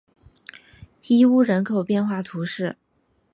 [1.05, 2.75] 伊乌人口变化图示